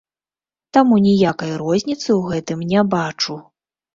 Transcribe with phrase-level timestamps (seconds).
[0.77, 3.37] Таму ніякай розніцы ў гэтым не бачу.